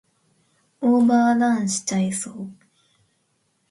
[0.81, 2.47] オーバーランしちゃいそう